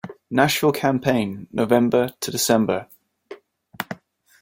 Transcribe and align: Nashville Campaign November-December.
Nashville 0.31 0.71
Campaign 0.71 1.47
November-December. 1.51 2.87